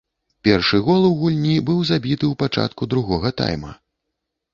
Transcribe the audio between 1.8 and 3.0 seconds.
забіты ў пачатку